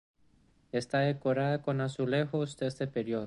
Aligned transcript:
Está 0.71 1.01
decorada 1.01 1.61
con 1.61 1.79
azulejos 1.79 2.57
de 2.57 2.65
este 2.65 2.87
periodo. 2.87 3.19